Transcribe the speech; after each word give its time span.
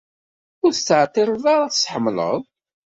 Ur 0.63 0.71
tettɛeṭṭileḍ 0.73 1.45
ara 1.53 1.63
ad 1.65 1.71
t-tḥemmleḍ. 1.73 2.41